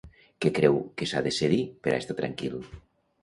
Què 0.45 0.51
creu 0.59 0.77
que 1.01 1.07
s'ha 1.11 1.21
de 1.27 1.33
cedir 1.37 1.59
per 1.87 1.93
a 1.93 1.99
estar 2.05 2.17
tranquil? 2.21 2.57